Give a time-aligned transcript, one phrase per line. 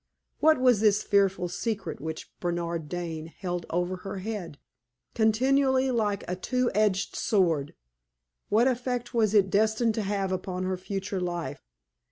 [0.39, 4.57] What was this fearful secret which Bernard Dane held over her head,
[5.13, 7.75] continually like a two edged sword?
[8.49, 11.61] What effect was it destined to have upon her future life?